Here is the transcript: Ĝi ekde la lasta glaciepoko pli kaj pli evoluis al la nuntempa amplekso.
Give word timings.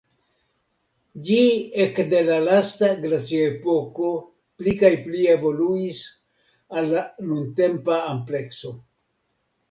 Ĝi 1.25 1.41
ekde 1.83 2.21
la 2.29 2.37
lasta 2.45 2.87
glaciepoko 3.03 4.09
pli 4.61 4.73
kaj 4.83 4.91
pli 5.03 5.25
evoluis 5.33 5.99
al 6.81 6.89
la 6.95 7.03
nuntempa 7.33 7.99
amplekso. 8.15 8.73